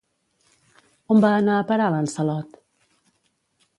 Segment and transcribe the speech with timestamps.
[1.15, 2.59] On va anar a parar Lançalot?